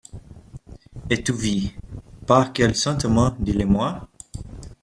[1.11, 1.75] Et tu vis!
[2.25, 4.09] par quel sentiment, dis-le-moi?